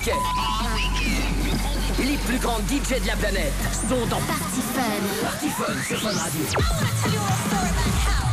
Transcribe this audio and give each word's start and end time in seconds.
week-end. 0.00 0.18
Les 1.98 2.16
plus 2.16 2.38
grands 2.38 2.60
DJ 2.60 3.00
de 3.02 3.06
la 3.06 3.16
planète 3.16 3.52
sont 3.88 4.06
dans 4.06 4.20
Party 4.20 4.62
Fun. 4.74 4.82
Party 5.22 5.48
Fun 5.48 5.72
sur 5.86 6.00
Fun 6.00 6.18
Radio. 6.18 6.44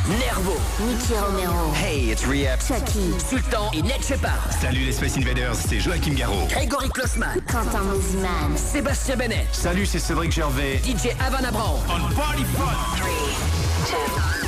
Nervo, 0.07 0.55
Nicky 0.79 1.13
Romero. 1.15 1.73
Hey, 1.73 2.11
it's 2.11 2.25
Rehab. 2.25 2.59
Chucky. 2.61 3.13
Sultan 3.29 3.69
et 3.73 3.81
Ned 3.81 4.01
Shepard. 4.01 4.39
Salut 4.61 4.85
les 4.85 4.93
Space 4.93 5.17
Invaders, 5.17 5.55
c'est 5.55 5.79
Joachim 5.79 6.13
Garraud. 6.13 6.47
Grégory 6.49 6.89
Klossman. 6.89 7.41
Quentin 7.51 7.83
Moziman. 7.83 8.55
Sébastien 8.55 9.17
Bennett. 9.17 9.47
Salut, 9.51 9.85
c'est 9.85 9.99
Cédric 9.99 10.31
Gervais. 10.31 10.81
DJ 10.85 11.09
Havana 11.19 11.51
Brown. 11.51 11.79
On 11.89 12.15
Party 12.15 12.45
Fun. 12.55 12.71
Ce 13.85 14.46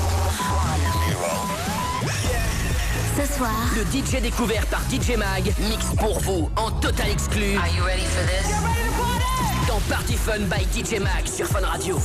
soir, 3.40 3.52
Le 3.74 3.84
DJ 3.84 4.22
découvert 4.22 4.66
par 4.68 4.82
DJ 4.92 5.16
Mag 5.16 5.54
mix 5.70 5.86
pour 5.98 6.20
vous 6.20 6.50
en 6.58 6.72
total 6.72 7.10
exclu. 7.10 7.56
Are 7.56 7.70
you 7.70 7.86
ready 7.86 8.04
for 8.04 8.26
this? 8.28 8.89
Dans 9.70 9.80
Party 9.88 10.16
Fun 10.18 10.40
by 10.50 10.64
DJ 10.74 11.00
Mag 11.00 11.28
sur 11.28 11.46
Fun 11.46 11.64
Radio. 11.64 11.96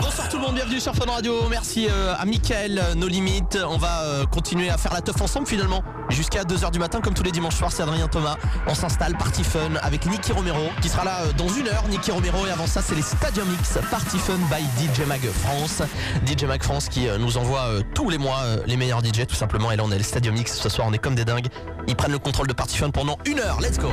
Bonsoir 0.00 0.28
tout 0.28 0.36
le 0.36 0.42
monde, 0.44 0.54
bienvenue 0.54 0.78
sur 0.78 0.94
Fun 0.94 1.10
Radio. 1.10 1.48
Merci 1.50 1.88
euh, 1.90 2.14
à 2.16 2.24
Mickaël, 2.24 2.78
euh, 2.78 2.94
nos 2.94 3.08
limites. 3.08 3.58
On 3.68 3.78
va 3.78 4.02
euh, 4.02 4.26
continuer 4.26 4.70
à 4.70 4.78
faire 4.78 4.94
la 4.94 5.00
teuf 5.00 5.20
ensemble 5.20 5.48
finalement 5.48 5.82
jusqu'à 6.08 6.44
2h 6.44 6.70
du 6.70 6.78
matin 6.78 7.00
comme 7.00 7.14
tous 7.14 7.22
les 7.22 7.32
dimanches 7.32 7.56
soirs. 7.56 7.72
C'est 7.72 7.82
Adrien 7.82 8.08
Thomas. 8.08 8.36
On 8.66 8.74
s'installe 8.74 9.16
Party 9.16 9.44
Fun 9.44 9.74
avec 9.82 10.06
Nicky 10.06 10.32
Romero 10.32 10.68
qui 10.80 10.88
sera 10.88 11.04
là 11.04 11.22
euh, 11.22 11.32
dans 11.36 11.48
une 11.48 11.68
heure. 11.68 11.84
Nicky 11.88 12.10
Romero 12.10 12.46
et 12.46 12.50
avant 12.50 12.66
ça 12.66 12.80
c'est 12.82 12.94
les 12.94 13.02
Stadium 13.02 13.48
Mix 13.48 13.78
Party 13.90 14.18
Fun 14.18 14.38
by 14.50 14.62
DJ 14.84 15.06
Mag 15.06 15.20
France. 15.42 15.82
DJ 16.26 16.44
Mag 16.44 16.62
France 16.62 16.88
qui 16.88 17.08
euh, 17.08 17.18
nous 17.18 17.38
envoie 17.38 17.62
euh, 17.62 17.82
tous 17.94 18.08
les 18.10 18.18
mois 18.18 18.40
euh, 18.44 18.58
les 18.66 18.76
meilleurs 18.76 19.04
DJ 19.04 19.26
tout 19.26 19.34
simplement. 19.34 19.72
Et 19.72 19.76
là 19.76 19.82
on 19.84 19.90
est 19.90 19.98
les 19.98 20.04
Stadium 20.04 20.34
Mix. 20.34 20.56
Ce 20.58 20.68
soir 20.68 20.86
on 20.88 20.92
est 20.92 20.98
comme 20.98 21.14
des 21.14 21.24
dingues. 21.24 21.48
Ils 21.86 21.96
prennent 21.96 22.12
le 22.12 22.18
contrôle 22.18 22.46
de 22.46 22.52
Party 22.52 22.78
Fun 22.78 22.90
pendant 22.90 23.18
une 23.26 23.40
heure. 23.40 23.60
Let's 23.60 23.78
go. 23.78 23.88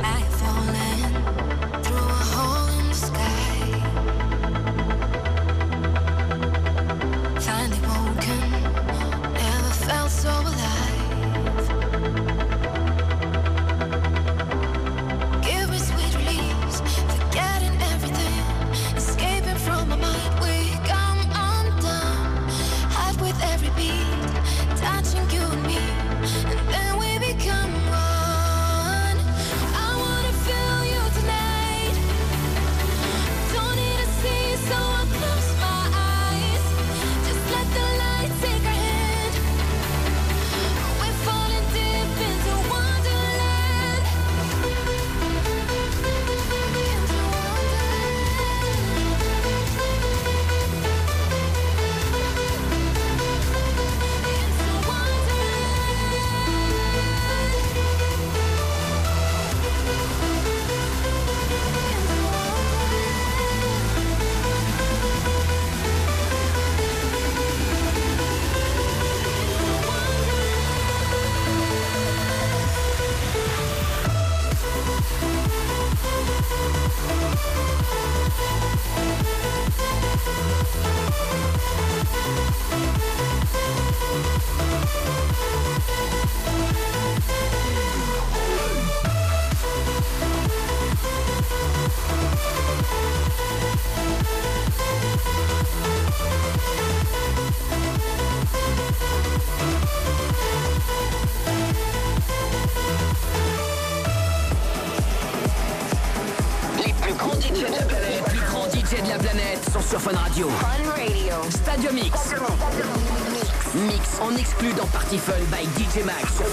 Exclu 115.16 115.32
dans 115.32 115.36
Party 115.36 115.40
Fun 115.40 115.44
by 115.50 115.64
DJ 115.78 116.04
Mag 116.04 116.26
sur 116.36 116.44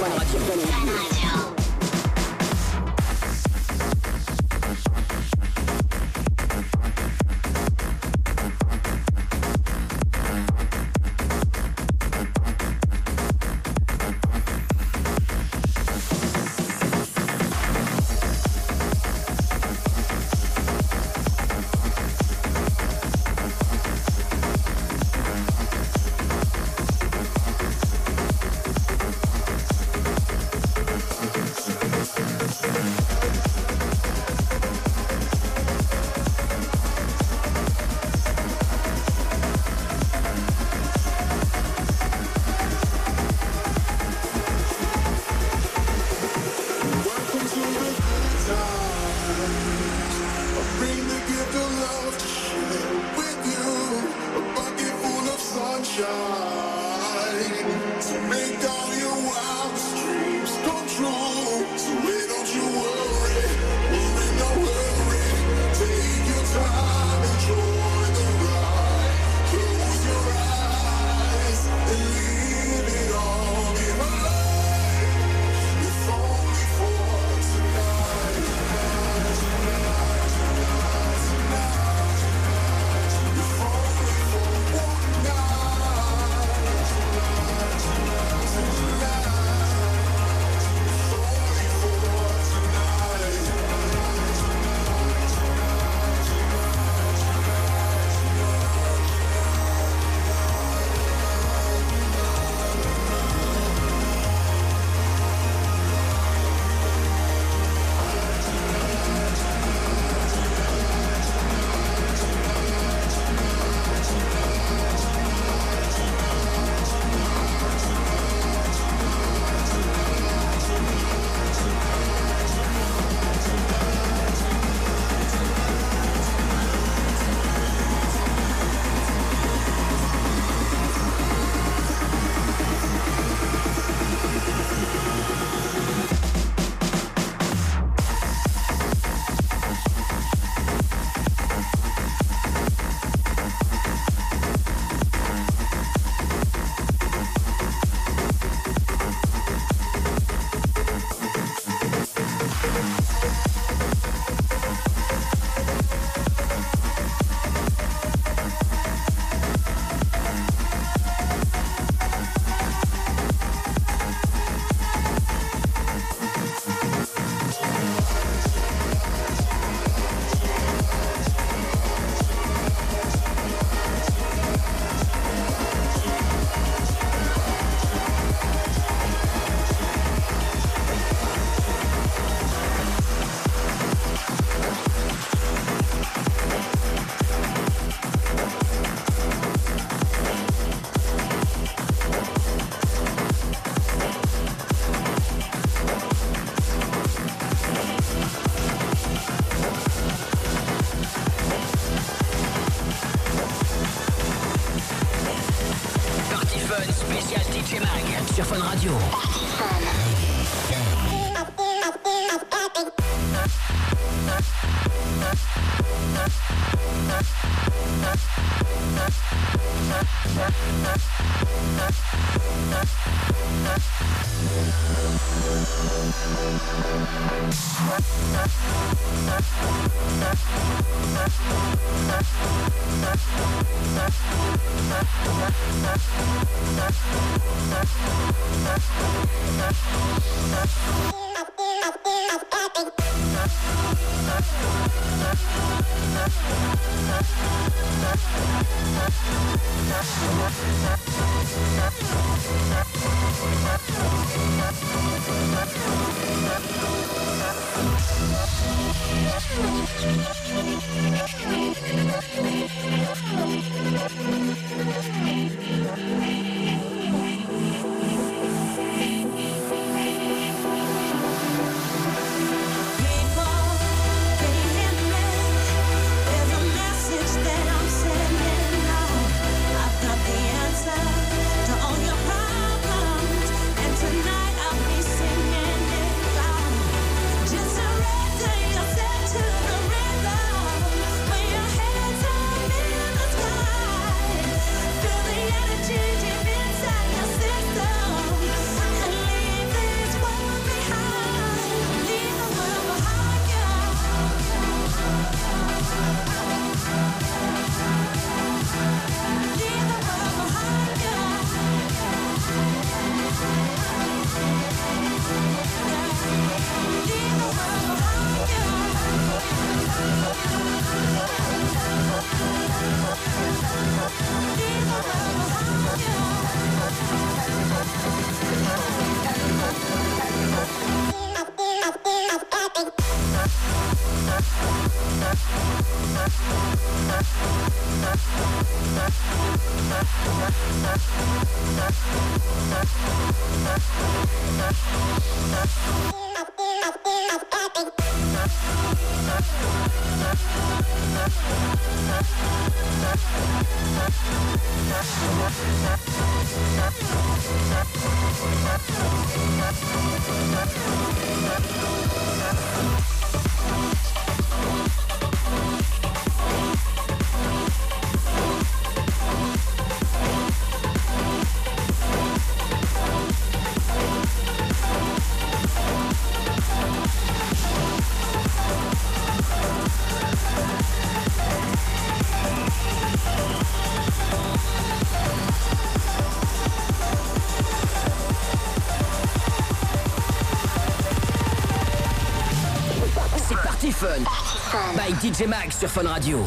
DJ 395.24 395.48
Max 395.48 395.80
sur 395.80 395.88
Fun 395.88 396.06
Radio. 396.06 396.44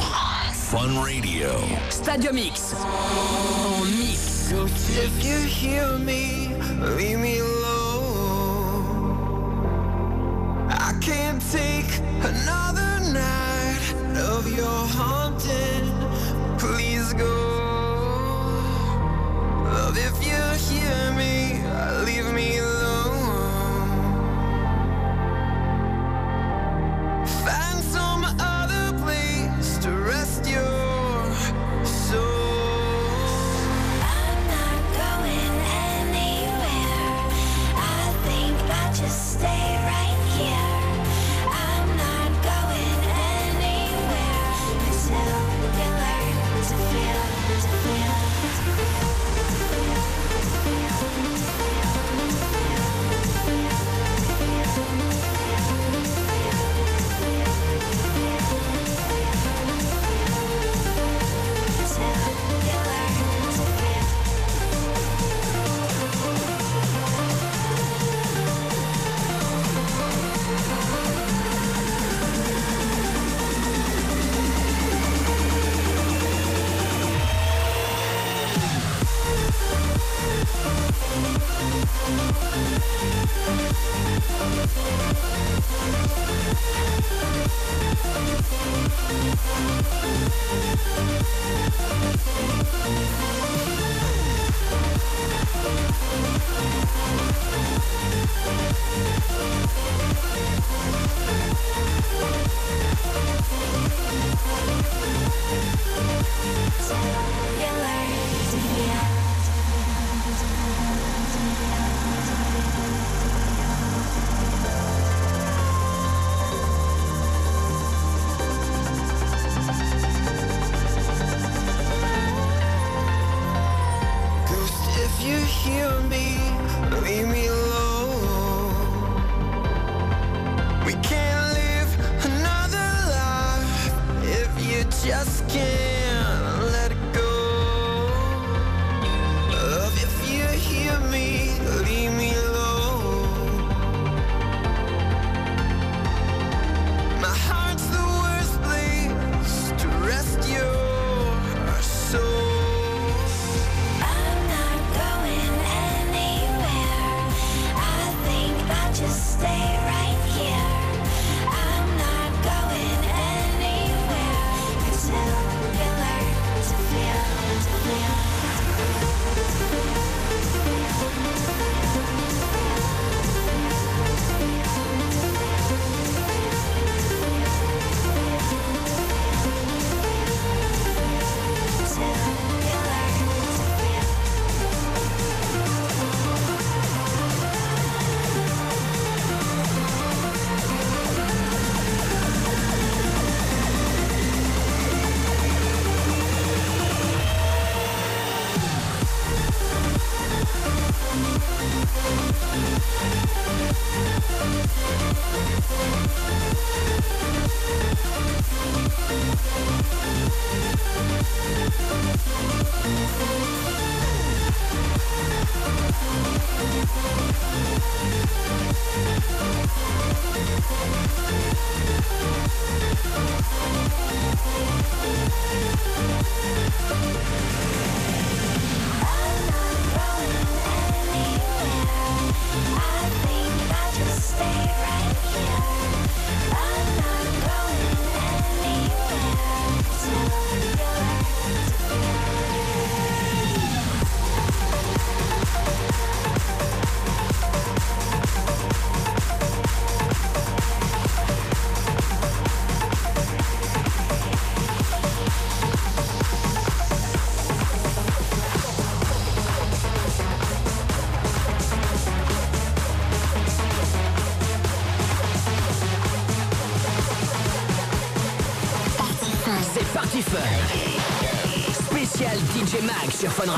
Fun 0.52 1.00
Radio. 1.00 1.48
Stadium 1.88 2.36
X. 2.36 2.74
En 2.74 3.86
mix. 3.86 4.52
If 4.90 5.24
you 5.24 5.38
hear 5.48 5.96
me, 5.96 6.50
leave 6.94 7.18
me 7.18 7.38
alone. 7.38 8.66
I 10.68 10.92
can't 11.00 11.40
take 11.50 11.88
another 12.20 13.00
night 13.14 13.80
of 14.14 14.46
your 14.54 14.86
haunting. 14.98 15.75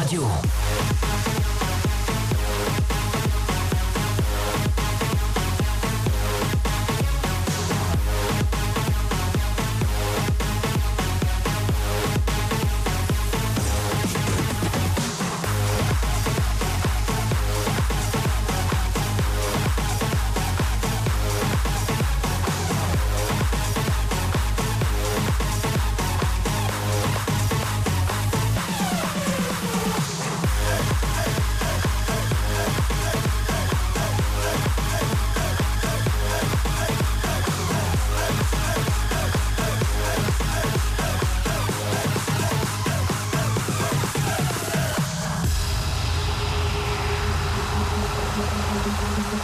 Sur 0.08 0.47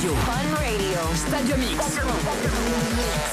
Radio. 0.00 0.14
Fun 0.14 0.54
Radio. 0.56 1.14
Stadium 1.14 1.58
Mix. 1.60 1.76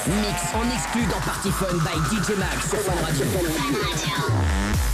Mix 0.06 0.54
en 0.54 0.70
exclu 0.70 1.06
dans 1.06 1.20
Party 1.20 1.50
Fun 1.50 1.78
by 1.78 1.98
DJ 2.14 2.36
Mag 2.36 2.60
sur 2.60 2.78
Fun 2.80 2.92
Radio. 3.06 4.87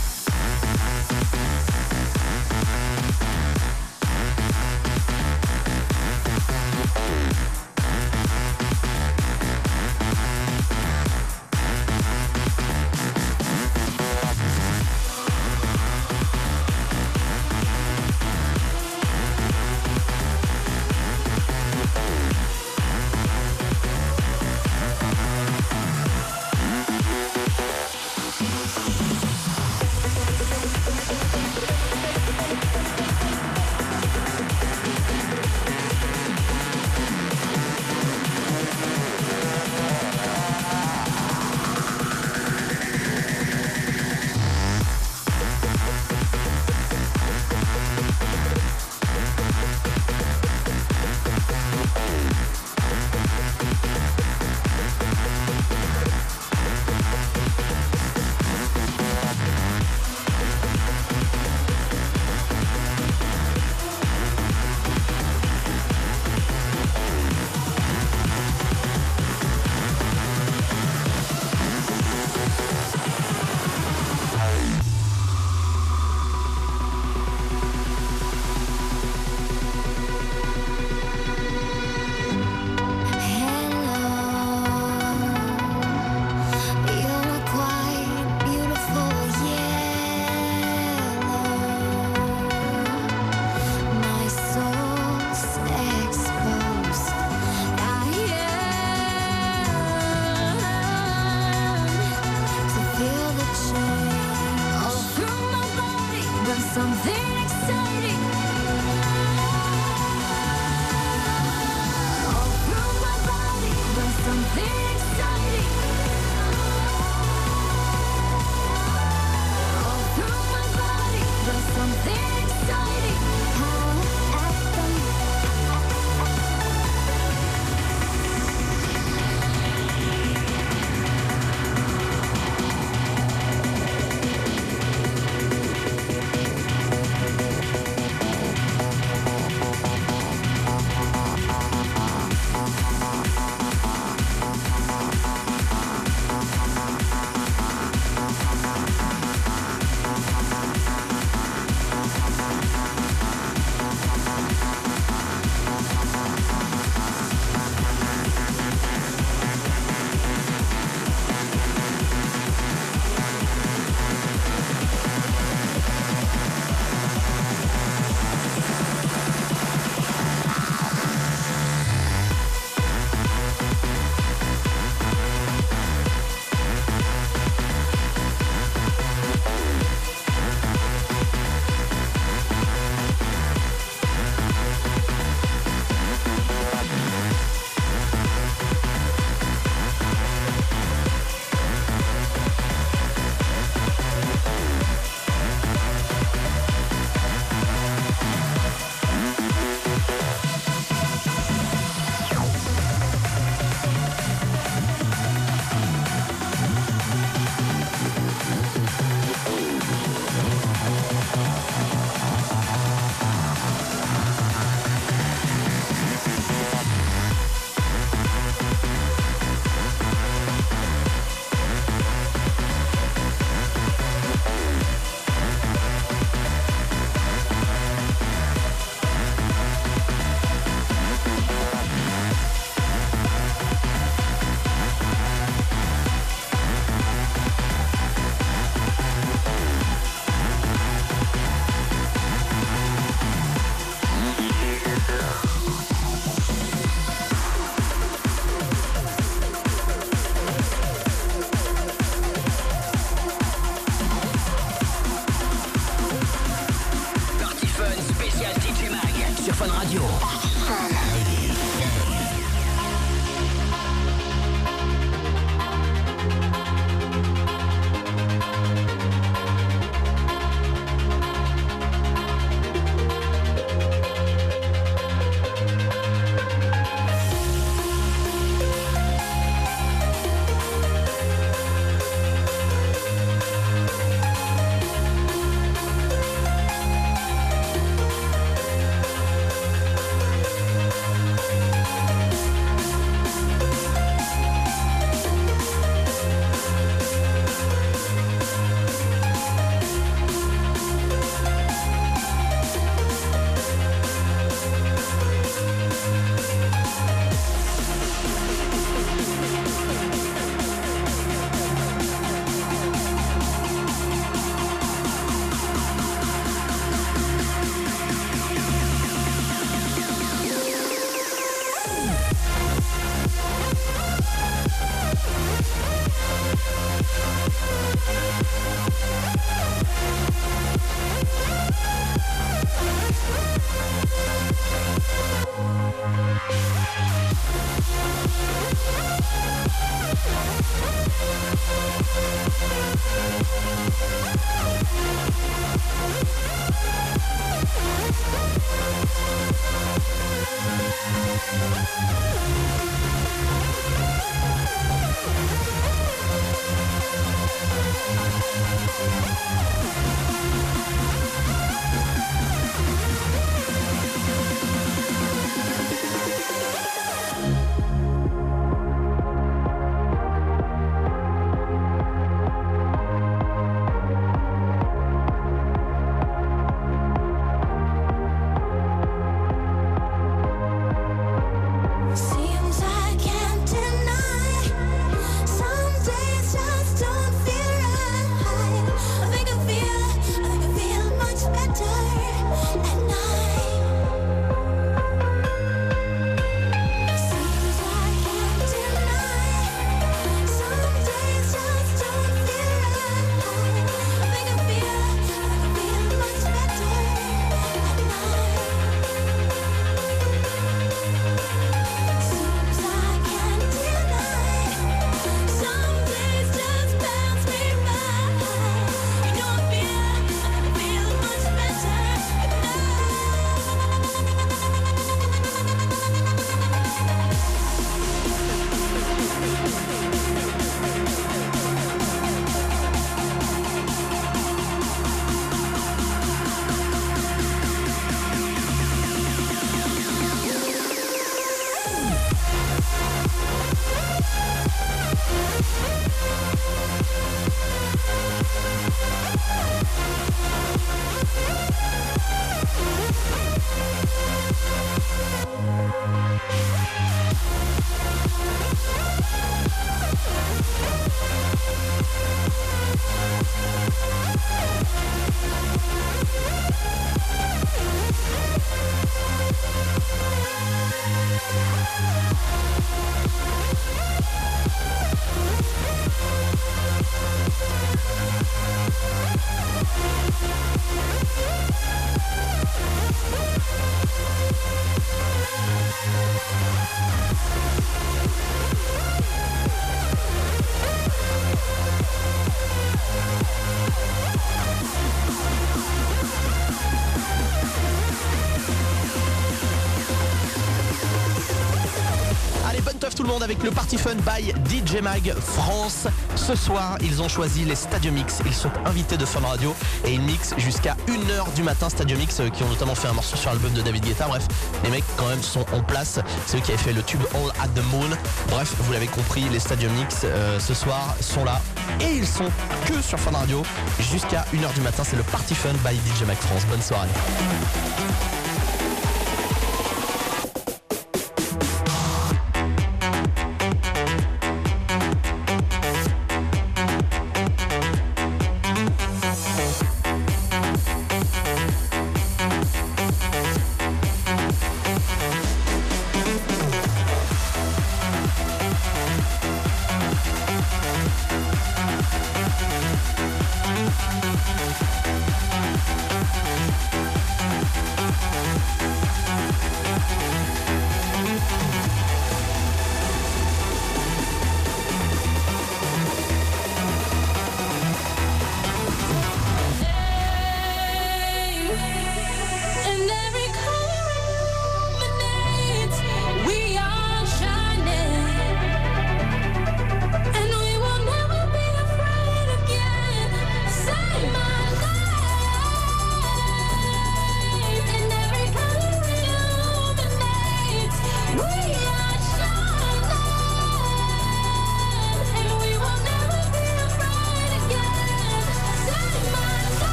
Le 503.65 503.71
Party 503.71 503.97
Fun 503.97 504.13
by 504.15 504.53
DJ 504.69 505.01
Mag 505.01 505.33
France. 505.39 506.07
Ce 506.35 506.55
soir, 506.55 506.97
ils 507.01 507.19
ont 507.23 507.27
choisi 507.27 507.65
les 507.65 507.73
Stadium 507.73 508.13
Mix. 508.13 508.41
Ils 508.45 508.53
sont 508.53 508.69
invités 508.85 509.17
de 509.17 509.25
Fun 509.25 509.39
Radio 509.39 509.75
et 510.05 510.13
ils 510.13 510.21
mixent 510.21 510.53
jusqu'à 510.57 510.95
1h 511.07 511.51
du 511.55 511.63
matin. 511.63 511.89
Stadium 511.89 512.19
Mix 512.19 512.39
euh, 512.39 512.49
qui 512.49 512.61
ont 512.61 512.69
notamment 512.69 512.93
fait 512.93 513.07
un 513.07 513.13
morceau 513.13 513.35
sur 513.35 513.49
l'album 513.49 513.73
de 513.73 513.81
David 513.81 514.05
Guetta. 514.05 514.27
Bref, 514.27 514.47
les 514.83 514.91
mecs 514.91 515.03
quand 515.17 515.27
même 515.27 515.41
sont 515.41 515.65
en 515.73 515.81
place. 515.81 516.19
C'est 516.45 516.57
eux 516.57 516.61
qui 516.61 516.73
avaient 516.73 516.81
fait 516.81 516.93
le 516.93 517.01
tube 517.01 517.21
All 517.33 517.49
at 517.59 517.69
the 517.69 517.83
Moon. 517.91 518.15
Bref, 518.49 518.75
vous 518.81 518.93
l'avez 518.93 519.07
compris, 519.07 519.41
les 519.51 519.59
Stadium 519.59 519.91
Mix 519.93 520.21
euh, 520.25 520.59
ce 520.59 520.75
soir 520.75 521.15
sont 521.19 521.43
là 521.43 521.59
et 522.01 522.17
ils 522.17 522.27
sont 522.27 522.51
que 522.85 523.01
sur 523.01 523.19
Fun 523.19 523.31
Radio 523.31 523.63
jusqu'à 523.99 524.45
1h 524.53 524.73
du 524.75 524.81
matin. 524.81 525.03
C'est 525.03 525.17
le 525.17 525.23
Party 525.23 525.55
Fun 525.55 525.73
by 525.83 525.95
DJ 525.95 526.27
Mag 526.27 526.37
France. 526.37 526.65
Bonne 526.69 526.83
soirée. 526.83 527.09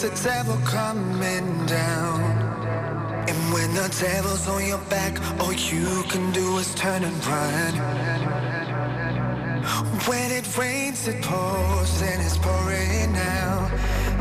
It's 0.00 0.22
the 0.22 0.28
devil 0.28 0.56
coming 0.58 1.66
down. 1.66 2.20
And 3.28 3.52
when 3.52 3.74
the 3.74 3.88
devil's 4.00 4.46
on 4.46 4.64
your 4.64 4.78
back, 4.90 5.18
all 5.40 5.52
you 5.52 6.04
can 6.08 6.30
do 6.32 6.58
is 6.58 6.72
turn 6.74 7.02
and 7.02 7.26
run. 7.26 7.74
When 10.06 10.30
it 10.30 10.56
rains, 10.56 11.08
it 11.08 11.20
pours, 11.22 12.02
and 12.02 12.22
it's 12.22 12.38
pouring 12.38 13.12
now. 13.12 13.70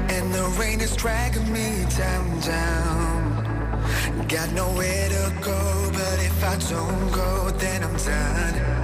And 0.09 0.33
the 0.33 0.45
rain 0.59 0.81
is 0.81 0.95
dragging 0.95 1.51
me 1.53 1.85
down, 1.95 2.39
down. 2.39 4.27
Got 4.27 4.51
nowhere 4.53 5.09
to 5.09 5.33
go, 5.41 5.91
but 5.93 6.19
if 6.29 6.43
I 6.43 6.57
don't 6.71 7.11
go, 7.11 7.51
then 7.51 7.83
I'm 7.83 7.95
done. 7.97 8.76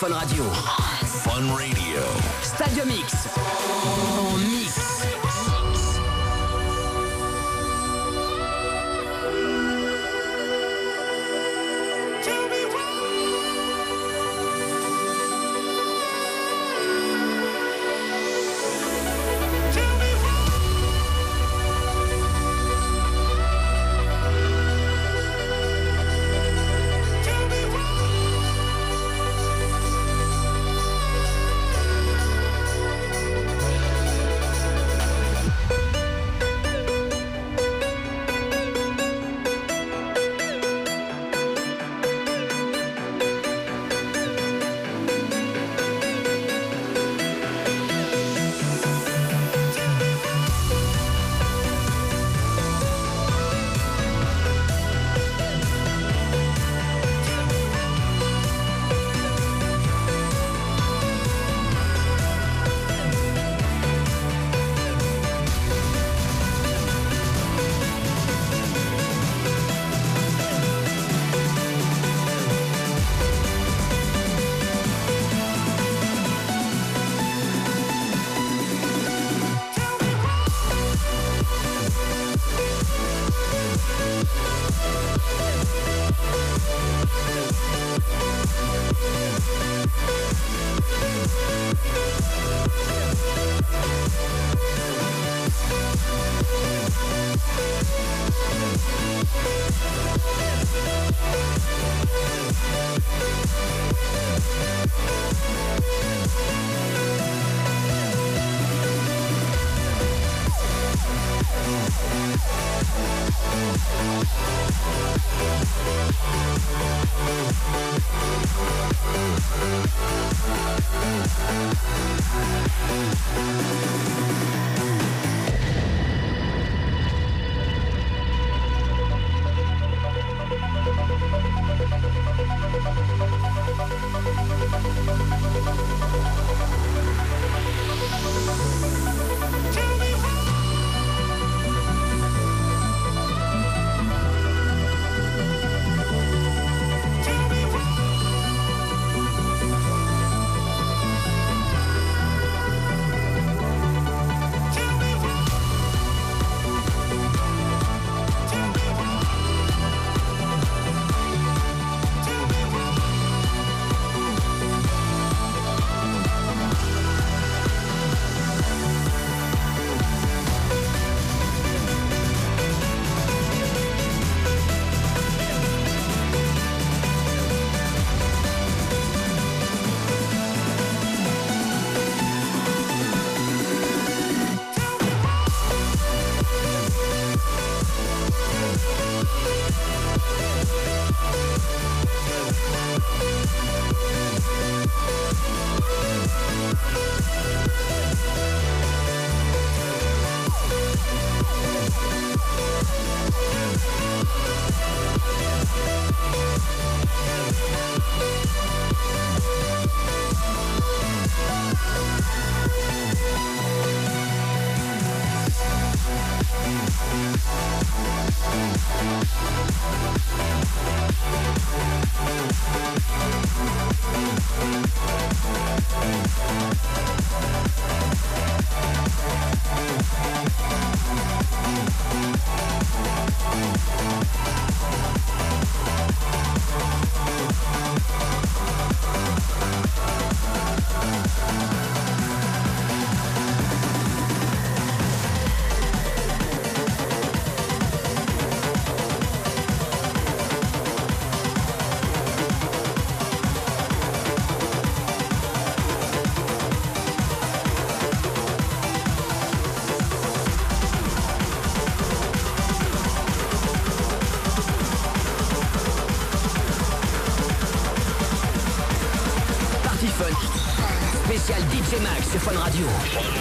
Fun 0.00 0.14
Radio. 0.14 0.44
Fun 1.04 1.54
Radio. 1.54 2.00
Stadium 2.40 2.88
Mix 2.88 3.19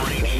This 0.10 0.40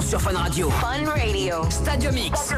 Sont 0.00 0.08
sur 0.08 0.20
Fun 0.20 0.36
Radio. 0.36 0.70
Fun 0.70 1.08
Radio. 1.08 1.56
Stadium 1.70 2.14
Mix. 2.14 2.52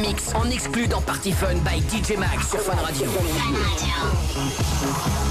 Mix 0.00 0.34
en 0.34 0.48
exclu 0.50 0.86
dans 0.86 1.00
Party 1.00 1.32
Fun 1.32 1.54
by 1.64 1.80
DJ 1.80 2.16
Mag 2.16 2.40
sur 2.48 2.60
Fun 2.60 2.76
Radio. 2.80 3.06
Party 3.06 5.29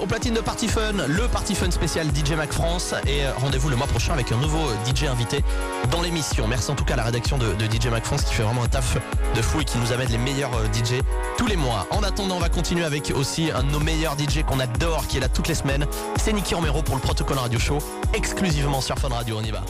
Au 0.00 0.06
platine 0.06 0.34
de 0.34 0.40
Party 0.40 0.66
Fun, 0.66 0.92
le 1.06 1.28
Party 1.28 1.54
Fun 1.54 1.70
spécial 1.70 2.08
DJ 2.08 2.32
Mac 2.32 2.52
France 2.52 2.94
et 3.06 3.24
euh, 3.24 3.32
rendez-vous 3.36 3.68
le 3.68 3.76
mois 3.76 3.86
prochain 3.86 4.12
avec 4.12 4.32
un 4.32 4.36
nouveau 4.36 4.70
DJ 4.84 5.04
invité 5.04 5.44
dans 5.90 6.02
l'émission. 6.02 6.48
Merci 6.48 6.70
en 6.70 6.74
tout 6.74 6.84
cas 6.84 6.94
à 6.94 6.96
la 6.96 7.04
rédaction 7.04 7.38
de, 7.38 7.52
de 7.52 7.64
DJ 7.66 7.86
Mac 7.86 8.04
France 8.04 8.22
qui 8.24 8.34
fait 8.34 8.42
vraiment 8.42 8.64
un 8.64 8.68
taf 8.68 8.96
de 9.34 9.42
fou 9.42 9.60
et 9.60 9.64
qui 9.64 9.78
nous 9.78 9.92
amène 9.92 10.08
les 10.08 10.18
meilleurs 10.18 10.54
euh, 10.54 10.66
DJ 10.72 11.00
tous 11.38 11.46
les 11.46 11.56
mois. 11.56 11.86
En 11.90 12.02
attendant, 12.02 12.36
on 12.36 12.40
va 12.40 12.48
continuer 12.48 12.84
avec 12.84 13.12
aussi 13.14 13.50
un 13.54 13.62
de 13.62 13.70
nos 13.70 13.80
meilleurs 13.80 14.16
DJ 14.18 14.42
qu'on 14.42 14.58
adore 14.58 15.06
qui 15.06 15.18
est 15.18 15.20
là 15.20 15.28
toutes 15.28 15.48
les 15.48 15.54
semaines. 15.54 15.86
C'est 16.16 16.32
Nicky 16.32 16.54
Romero 16.54 16.82
pour 16.82 16.96
le 16.96 17.00
Protocol 17.00 17.38
Radio 17.38 17.58
Show 17.58 17.78
exclusivement 18.14 18.80
sur 18.80 18.98
Fun 18.98 19.08
Radio. 19.08 19.36
On 19.38 19.44
y 19.44 19.50
va. 19.52 19.62